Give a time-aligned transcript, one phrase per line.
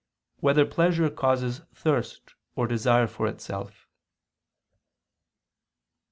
[0.39, 3.85] 2] Whether Pleasure Causes Thirst or Desire for Itself?